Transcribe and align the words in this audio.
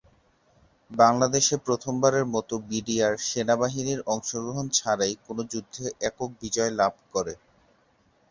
বাংলাদেশে 0.91 1.55
প্রথমবারের 1.65 2.25
মতো 2.35 2.53
বিডিআর 2.69 3.13
সেনাবাহিনীর 3.29 3.99
অংশগ্রহণ 4.07 4.65
ছাড়াই 4.77 5.13
কোন 5.25 5.37
যুদ্ধে 5.51 5.85
একক 6.01 6.29
বিজয় 6.41 6.71
লাভ 6.79 6.93
করে। 7.13 7.33